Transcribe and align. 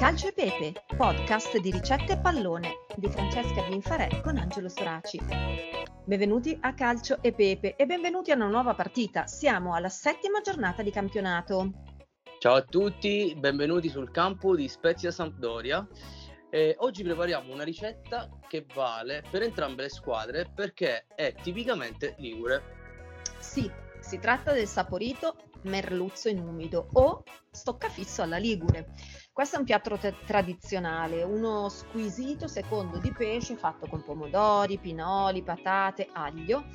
Calcio 0.00 0.28
e 0.28 0.32
Pepe, 0.32 0.72
podcast 0.96 1.58
di 1.58 1.70
ricette 1.70 2.18
pallone 2.18 2.86
di 2.96 3.06
Francesca 3.10 3.68
Binfarè 3.68 4.22
con 4.22 4.38
Angelo 4.38 4.70
Soraci. 4.70 5.20
Benvenuti 6.06 6.56
a 6.58 6.72
Calcio 6.72 7.18
e 7.20 7.34
Pepe 7.34 7.76
e 7.76 7.84
benvenuti 7.84 8.30
a 8.30 8.34
una 8.34 8.46
nuova 8.46 8.72
partita. 8.72 9.26
Siamo 9.26 9.74
alla 9.74 9.90
settima 9.90 10.40
giornata 10.40 10.82
di 10.82 10.90
campionato. 10.90 11.72
Ciao 12.38 12.54
a 12.54 12.62
tutti, 12.62 13.36
benvenuti 13.36 13.90
sul 13.90 14.10
campo 14.10 14.56
di 14.56 14.68
Spezia 14.68 15.10
Sampdoria. 15.10 15.86
Eh, 16.48 16.76
oggi 16.78 17.02
prepariamo 17.02 17.52
una 17.52 17.64
ricetta 17.64 18.30
che 18.48 18.64
vale 18.74 19.22
per 19.30 19.42
entrambe 19.42 19.82
le 19.82 19.90
squadre 19.90 20.50
perché 20.50 21.04
è 21.14 21.34
tipicamente 21.42 22.14
ligure. 22.16 22.62
Sì, 23.38 23.70
si 24.00 24.18
tratta 24.18 24.54
del 24.54 24.66
saporito 24.66 25.36
merluzzo 25.64 26.30
in 26.30 26.40
umido 26.40 26.88
o 26.94 27.22
stoccafisso 27.50 28.22
alla 28.22 28.38
ligure. 28.38 28.94
Questo 29.40 29.56
è 29.56 29.60
un 29.60 29.64
piatto 29.64 29.96
te- 29.96 30.16
tradizionale, 30.26 31.22
uno 31.22 31.70
squisito 31.70 32.46
secondo 32.46 32.98
di 32.98 33.10
pesce 33.10 33.56
fatto 33.56 33.86
con 33.86 34.04
pomodori, 34.04 34.76
pinoli, 34.76 35.42
patate, 35.42 36.08
aglio, 36.12 36.66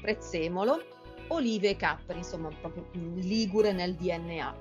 prezzemolo, 0.00 0.78
olive 1.30 1.70
e 1.70 1.76
capperi, 1.76 2.18
insomma 2.18 2.48
proprio 2.60 2.86
ligure 2.92 3.72
nel 3.72 3.96
DNA. 3.96 4.54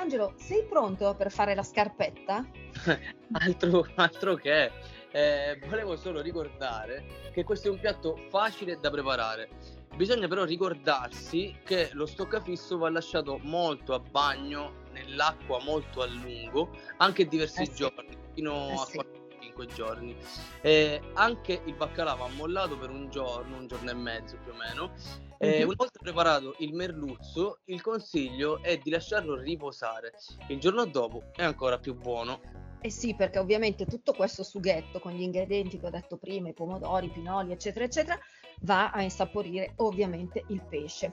Angelo, 0.00 0.32
sei 0.36 0.64
pronto 0.64 1.14
per 1.14 1.30
fare 1.30 1.54
la 1.54 1.62
scarpetta? 1.62 2.48
altro, 3.32 3.86
altro 3.96 4.34
che, 4.34 4.72
eh, 5.10 5.60
volevo 5.68 5.94
solo 5.94 6.22
ricordare 6.22 7.04
che 7.32 7.44
questo 7.44 7.68
è 7.68 7.70
un 7.70 7.78
piatto 7.78 8.16
facile 8.30 8.78
da 8.80 8.88
preparare. 8.88 9.50
Bisogna 9.96 10.26
però 10.26 10.44
ricordarsi 10.44 11.54
che 11.64 11.90
lo 11.92 12.06
stoccafisso 12.06 12.78
va 12.78 12.88
lasciato 12.88 13.38
molto 13.42 13.92
a 13.92 13.98
bagno 13.98 14.84
nell'acqua 14.92 15.62
molto 15.62 16.00
a 16.00 16.06
lungo, 16.06 16.70
anche 16.96 17.26
diversi 17.26 17.62
eh 17.62 17.66
sì. 17.66 17.74
giorni, 17.74 18.16
fino 18.32 18.70
eh 18.70 18.72
a 18.72 18.86
sì. 18.86 19.00
5 19.38 19.66
giorni. 19.66 20.16
Eh, 20.62 20.98
anche 21.12 21.60
il 21.62 21.74
baccalà 21.74 22.14
va 22.14 22.26
mollato 22.28 22.78
per 22.78 22.88
un 22.88 23.10
giorno, 23.10 23.54
un 23.54 23.66
giorno 23.66 23.90
e 23.90 23.94
mezzo 23.94 24.38
più 24.42 24.52
o 24.52 24.56
meno. 24.56 25.29
Eh, 25.42 25.48
mm-hmm. 25.48 25.66
Una 25.68 25.74
volta 25.74 25.98
preparato 25.98 26.54
il 26.58 26.74
merluzzo, 26.74 27.60
il 27.64 27.80
consiglio 27.80 28.62
è 28.62 28.76
di 28.76 28.90
lasciarlo 28.90 29.36
riposare. 29.36 30.12
Il 30.48 30.60
giorno 30.60 30.84
dopo 30.84 31.30
è 31.34 31.42
ancora 31.42 31.78
più 31.78 31.94
buono. 31.94 32.40
Eh 32.82 32.90
sì, 32.90 33.14
perché 33.14 33.38
ovviamente 33.38 33.86
tutto 33.86 34.12
questo 34.12 34.42
sughetto 34.42 35.00
con 35.00 35.12
gli 35.12 35.22
ingredienti 35.22 35.78
che 35.78 35.86
ho 35.86 35.90
detto 35.90 36.18
prima, 36.18 36.50
i 36.50 36.52
pomodori, 36.52 37.06
i 37.06 37.10
pinoli, 37.10 37.52
eccetera, 37.52 37.86
eccetera, 37.86 38.18
va 38.60 38.90
a 38.90 39.00
insaporire 39.00 39.72
ovviamente 39.76 40.44
il 40.48 40.62
pesce. 40.68 41.10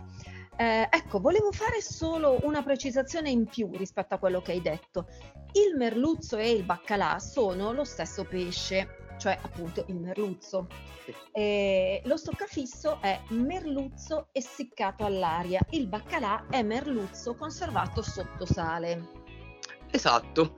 Eh, 0.58 0.90
ecco, 0.92 1.22
volevo 1.22 1.54
fare 1.54 1.82
solo 1.82 2.38
una 2.42 2.62
precisazione 2.64 3.30
in 3.30 3.46
più 3.46 3.70
rispetto 3.78 4.14
a 4.14 4.18
quello 4.18 4.42
che 4.42 4.52
hai 4.52 4.62
detto. 4.62 5.08
Il 5.54 5.78
merluzzo 5.78 6.36
e 6.36 6.52
il 6.52 6.66
baccalà 6.66 7.18
sono 7.20 7.72
lo 7.72 7.86
stesso 7.86 8.26
pesce, 8.26 9.07
cioè 9.18 9.38
appunto 9.42 9.86
il 9.88 9.96
merluzzo. 9.96 10.68
Eh, 11.32 12.02
lo 12.06 12.18
stoccafisso 12.18 13.00
è 13.02 13.22
merluzzo 13.30 14.28
essiccato 14.32 15.06
all'aria, 15.06 15.60
il 15.72 15.88
baccalà 15.88 16.46
è 16.50 16.62
merluzzo 16.64 17.36
conservato 17.36 18.02
sotto 18.02 18.46
sale. 18.46 19.26
Esatto. 19.90 20.58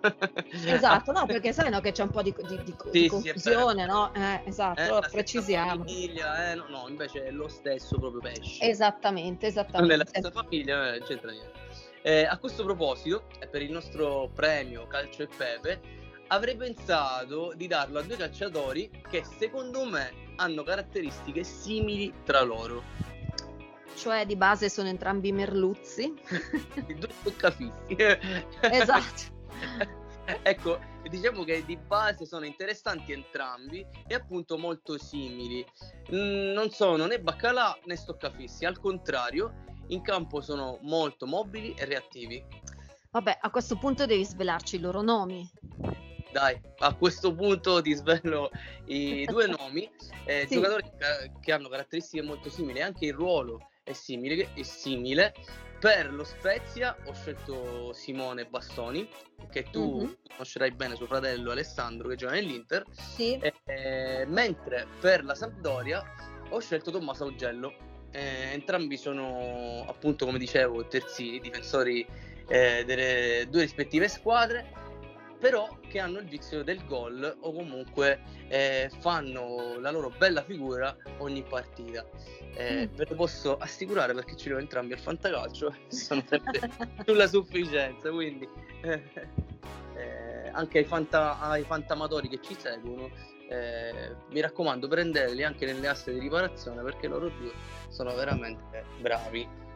esatto, 0.52 1.12
no, 1.12 1.26
perché 1.28 1.54
sai 1.54 1.70
no, 1.70 1.80
che 1.82 1.92
c'è 1.92 2.04
un 2.04 2.10
po' 2.10 2.22
di, 2.22 2.34
di, 2.48 2.64
di, 2.64 2.76
sì, 2.92 3.02
di 3.02 3.08
confusione, 3.08 3.84
sì, 3.84 3.88
no? 3.88 4.14
Eh, 4.14 4.42
esatto, 4.46 5.04
eh, 5.04 5.10
precisiamo. 5.10 5.84
Famiglia, 5.84 6.52
eh, 6.52 6.56
no, 6.56 6.66
no, 6.68 6.88
invece 6.88 7.26
è 7.26 7.32
lo 7.32 7.48
stesso 7.48 7.98
proprio 8.00 8.22
pesce. 8.22 8.64
Esattamente, 8.64 9.48
esattamente. 9.48 9.82
Non 9.82 9.92
è 9.92 9.96
la 9.98 10.06
stessa 10.06 10.32
famiglia, 10.32 10.92
non 10.92 11.02
c'entra 11.06 11.32
niente. 11.32 11.58
Eh, 12.02 12.26
a 12.26 12.38
questo 12.38 12.64
proposito, 12.64 13.26
per 13.52 13.62
il 13.62 13.72
nostro 13.72 14.30
premio 14.34 14.88
Calcio 14.88 15.24
e 15.24 15.28
Pepe, 15.28 15.82
avrei 16.30 16.56
pensato 16.56 17.54
di 17.56 17.68
darlo 17.68 18.00
a 18.00 18.02
due 18.02 18.16
calciatori 18.16 18.90
che 19.10 19.24
secondo 19.38 19.86
me 19.86 20.28
hanno 20.38 20.64
caratteristiche 20.64 21.44
simili 21.44 22.14
tra 22.24 22.42
loro 22.42 23.00
cioè 24.00 24.26
di 24.26 24.38
base 24.38 24.70
sono 24.70 24.88
entrambi 24.88 25.34
merluzzi. 25.34 26.14
Due 26.88 27.10
toccafissi. 27.22 27.98
esatto. 28.62 29.24
ecco, 30.42 30.80
diciamo 31.10 31.44
che 31.44 31.66
di 31.66 31.76
base 31.76 32.26
sono 32.26 32.46
interessanti 32.46 33.12
entrambi 33.12 33.86
e 34.08 34.14
appunto 34.16 34.58
molto 34.58 34.98
simili. 34.98 35.66
Mm, 36.14 36.54
non 36.54 36.70
sono 36.70 37.08
né 37.08 37.20
baccalà 37.20 37.78
né 37.84 37.98
stoccafissi, 37.98 38.64
al 38.64 38.80
contrario, 38.80 39.66
in 39.88 40.02
campo 40.02 40.40
sono 40.40 40.80
molto 40.84 41.26
mobili 41.26 41.74
e 41.74 41.84
reattivi. 41.84 42.42
Vabbè, 43.12 43.40
a 43.42 43.50
questo 43.50 43.76
punto 43.76 44.06
devi 44.06 44.24
svelarci 44.24 44.78
i 44.78 44.80
loro 44.80 45.02
nomi. 45.02 45.50
Dai, 46.32 46.60
a 46.80 46.94
questo 46.94 47.34
punto 47.34 47.82
ti 47.82 47.94
svelo 47.94 48.52
i 48.86 49.26
due 49.26 49.48
nomi, 49.58 49.90
eh, 50.26 50.46
sì. 50.48 50.56
giocatori 50.56 50.92
che 51.42 51.52
hanno 51.52 51.70
caratteristiche 51.70 52.24
molto 52.24 52.50
simili, 52.50 52.82
anche 52.82 53.08
il 53.08 53.14
ruolo 53.14 53.70
è 53.84 53.94
simile, 53.94 54.54
è 54.54 54.62
simile. 54.62 55.34
Per 55.80 56.14
lo 56.14 56.26
Spezia 56.26 56.96
ho 57.06 57.14
scelto 57.14 57.94
Simone 57.94 58.46
Bastoni, 58.46 59.10
che 59.50 59.64
tu 59.72 59.96
mm-hmm. 59.96 60.14
conoscerai 60.32 60.72
bene 60.72 60.96
suo 60.96 61.06
fratello 61.06 61.52
Alessandro 61.52 62.10
che 62.10 62.16
gioca 62.16 62.34
nell'Inter. 62.34 62.86
Sì. 62.92 63.40
Eh, 63.64 64.26
mentre 64.28 64.88
per 65.00 65.24
la 65.24 65.34
Sampdoria 65.34 66.04
ho 66.50 66.60
scelto 66.60 66.92
Tommaso 66.92 67.24
Augello. 67.24 67.74
Eh, 68.12 68.52
entrambi 68.52 68.98
sono 68.98 69.86
appunto 69.88 70.26
come 70.26 70.38
dicevo 70.38 70.86
terzini, 70.88 71.40
difensori 71.40 72.06
eh, 72.48 72.84
delle 72.86 73.48
due 73.50 73.62
rispettive 73.62 74.08
squadre 74.08 74.89
però 75.40 75.78
che 75.88 76.00
hanno 76.00 76.20
il 76.20 76.26
vizio 76.26 76.64
del 76.64 76.86
gol 76.86 77.38
o 77.42 77.54
comunque 77.54 78.20
eh, 78.50 78.92
fanno 79.00 79.80
la 79.80 79.90
loro 79.90 80.12
bella 80.18 80.44
figura 80.44 80.96
ogni 81.20 81.44
partita. 81.44 82.06
Eh, 82.56 82.88
mm. 82.88 82.96
Ve 82.96 83.06
lo 83.08 83.16
posso 83.16 83.58
assicurare 83.58 84.14
perché 84.14 84.36
ci 84.36 84.52
ho 84.52 84.60
entrambi 84.60 84.94
al 84.94 85.00
fantacalcio 85.00 85.74
sono 85.88 86.24
sempre 86.28 86.70
sulla 87.06 87.28
sufficienza, 87.28 88.10
quindi 88.12 88.48
eh, 88.82 89.02
eh, 89.96 90.50
anche 90.52 90.80
ai, 90.80 90.86
fanta, 90.86 91.40
ai 91.40 91.64
fantamatori 91.64 92.28
che 92.28 92.40
ci 92.42 92.56
seguono, 92.60 93.10
eh, 93.48 94.16
mi 94.32 94.42
raccomando 94.42 94.88
prendeteli 94.88 95.44
anche 95.44 95.66
nelle 95.66 95.88
aste 95.88 96.12
di 96.12 96.20
riparazione 96.20 96.84
perché 96.84 97.08
loro 97.08 97.30
due 97.30 97.52
sono 97.88 98.14
veramente 98.14 98.84
bravi 99.00 99.68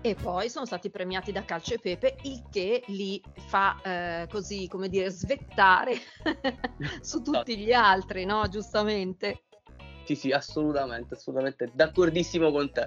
e 0.00 0.14
poi 0.14 0.48
sono 0.48 0.66
stati 0.66 0.90
premiati 0.90 1.32
da 1.32 1.44
Calcio 1.44 1.74
e 1.74 1.78
Pepe, 1.78 2.16
il 2.22 2.44
che 2.50 2.82
li 2.86 3.20
fa 3.48 3.80
eh, 3.82 4.26
così, 4.30 4.68
come 4.68 4.88
dire, 4.88 5.10
svettare 5.10 5.96
su 7.00 7.22
tutti 7.22 7.58
gli 7.58 7.72
altri, 7.72 8.24
no? 8.24 8.46
Giustamente. 8.48 9.42
Sì, 10.04 10.14
sì, 10.14 10.30
assolutamente, 10.30 11.14
assolutamente, 11.14 11.70
d'accordissimo 11.74 12.52
con 12.52 12.70
te. 12.70 12.86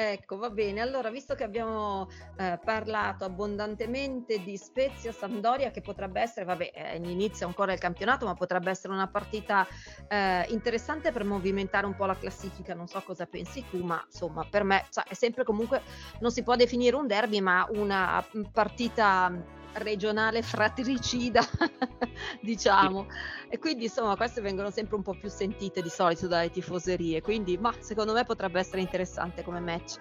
Ecco, 0.00 0.36
va 0.36 0.48
bene. 0.48 0.80
Allora, 0.80 1.10
visto 1.10 1.34
che 1.34 1.42
abbiamo 1.42 2.06
eh, 2.36 2.56
parlato 2.64 3.24
abbondantemente 3.24 4.38
di 4.44 4.56
Spezia 4.56 5.10
Sampdoria, 5.10 5.72
che 5.72 5.80
potrebbe 5.80 6.20
essere, 6.20 6.44
vabbè, 6.44 6.70
è 6.70 6.94
inizio 6.94 7.48
ancora 7.48 7.72
il 7.72 7.80
campionato, 7.80 8.24
ma 8.24 8.34
potrebbe 8.34 8.70
essere 8.70 8.92
una 8.92 9.08
partita 9.08 9.66
eh, 10.06 10.46
interessante 10.50 11.10
per 11.10 11.24
movimentare 11.24 11.84
un 11.84 11.96
po' 11.96 12.06
la 12.06 12.16
classifica. 12.16 12.74
Non 12.74 12.86
so 12.86 13.02
cosa 13.04 13.26
pensi 13.26 13.64
tu, 13.68 13.82
ma 13.82 14.00
insomma, 14.06 14.46
per 14.48 14.62
me 14.62 14.86
cioè, 14.88 15.02
è 15.02 15.14
sempre 15.14 15.42
comunque, 15.42 15.82
non 16.20 16.30
si 16.30 16.44
può 16.44 16.54
definire 16.54 16.94
un 16.94 17.08
derby, 17.08 17.40
ma 17.40 17.66
una 17.70 18.24
partita 18.52 19.32
regionale 19.74 20.42
fratricida, 20.42 21.42
diciamo. 22.40 23.06
E 23.48 23.58
quindi 23.58 23.84
insomma 23.84 24.16
queste 24.16 24.40
vengono 24.40 24.70
sempre 24.70 24.96
un 24.96 25.02
po' 25.02 25.14
più 25.14 25.28
sentite 25.28 25.82
di 25.82 25.88
solito 25.88 26.26
dalle 26.26 26.50
tifoserie, 26.50 27.20
quindi 27.20 27.56
ma 27.56 27.72
secondo 27.78 28.12
me 28.12 28.24
potrebbe 28.24 28.58
essere 28.58 28.80
interessante 28.80 29.42
come 29.42 29.60
match. 29.60 30.00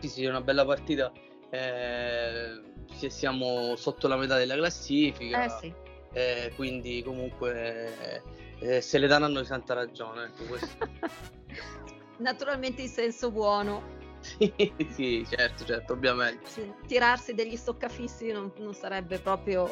Sì, 0.00 0.08
sì, 0.08 0.24
è 0.24 0.28
una 0.28 0.40
bella 0.40 0.64
partita. 0.64 1.12
Eh, 1.50 2.60
siamo 3.08 3.74
sotto 3.76 4.08
la 4.08 4.16
metà 4.16 4.36
della 4.36 4.56
classifica. 4.56 5.44
Eh 5.44 5.48
sì. 5.48 5.74
Eh, 6.12 6.52
quindi 6.56 7.02
comunque 7.04 8.22
eh, 8.58 8.80
se 8.80 8.98
le 8.98 9.06
danno 9.06 9.28
di 9.28 9.44
santa 9.44 9.74
ragione. 9.74 10.24
Ecco, 10.24 10.58
Naturalmente 12.18 12.82
in 12.82 12.88
senso 12.88 13.30
buono. 13.30 13.98
Sì, 14.20 14.72
sì, 14.90 15.26
certo, 15.28 15.64
certo, 15.64 15.92
ovviamente. 15.94 16.48
Sì, 16.48 16.72
tirarsi 16.86 17.34
degli 17.34 17.56
stoccafissi 17.56 18.32
non, 18.32 18.52
non 18.58 18.74
sarebbe 18.74 19.18
proprio... 19.18 19.68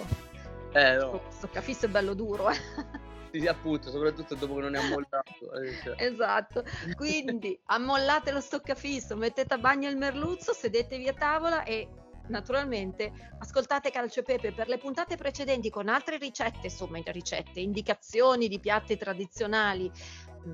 Eh, 0.72 0.96
no. 0.96 1.22
Stoccafisso 1.28 1.86
è 1.86 1.88
bello 1.88 2.14
duro, 2.14 2.50
eh. 2.50 2.54
Sì, 3.30 3.40
sì, 3.40 3.46
appunto, 3.46 3.90
soprattutto 3.90 4.34
dopo 4.34 4.54
che 4.54 4.60
non 4.60 4.74
è 4.74 4.78
ammollato. 4.78 5.52
Eh, 5.62 5.74
cioè. 5.82 5.94
Esatto, 5.98 6.64
quindi 6.96 7.58
ammollate 7.66 8.30
lo 8.32 8.40
stoccafisso, 8.40 9.16
mettete 9.16 9.54
a 9.54 9.58
bagno 9.58 9.88
il 9.88 9.96
merluzzo, 9.96 10.52
sedetevi 10.52 11.08
a 11.08 11.12
tavola 11.12 11.62
e 11.64 11.88
naturalmente 12.28 13.12
ascoltate 13.38 13.90
Calcio 13.90 14.20
e 14.20 14.22
Pepe 14.22 14.52
per 14.52 14.68
le 14.68 14.78
puntate 14.78 15.16
precedenti 15.16 15.70
con 15.70 15.88
altre 15.88 16.18
ricette, 16.18 16.66
insomma 16.66 17.00
ricette, 17.04 17.60
indicazioni 17.60 18.48
di 18.48 18.60
piatti 18.60 18.96
tradizionali 18.96 19.90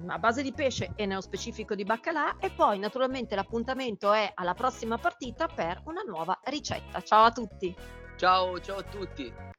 a 0.07 0.19
base 0.19 0.43
di 0.43 0.53
pesce 0.53 0.93
e 0.97 1.07
nello 1.07 1.21
specifico 1.21 1.75
di 1.75 1.85
baccalà 1.85 2.39
e 2.39 2.51
poi 2.51 2.79
naturalmente 2.79 3.35
l'appuntamento 3.35 4.13
è 4.13 4.31
alla 4.35 4.55
prossima 4.55 4.99
partita 4.99 5.47
per 5.47 5.83
una 5.87 6.03
nuova 6.03 6.39
ricetta. 6.45 7.01
Ciao 7.03 7.25
a 7.25 7.33
tutti! 7.33 7.75
Ciao, 8.17 8.61
ciao 8.61 8.79
a 8.79 8.83
tutti! 8.83 9.54